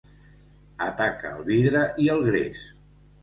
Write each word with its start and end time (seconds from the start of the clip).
Ataca 0.85 1.33
el 1.39 1.45
vidre 1.51 1.83
i 2.05 2.09
el 2.15 2.25
gres. 2.31 2.65